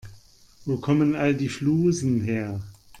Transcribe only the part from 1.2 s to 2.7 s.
die Flusen her?